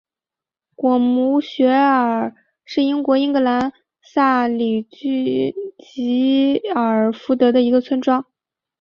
[0.73, 2.33] 果姆雪尔
[2.65, 8.25] 是英国英格兰萨里郡吉尔福德的一个村庄。